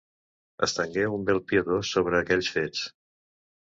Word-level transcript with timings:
Estengué 0.67 1.03
un 1.19 1.29
vel 1.29 1.41
piadós 1.53 1.95
sobre 1.99 2.21
aquells 2.25 2.53
fets. 2.59 2.87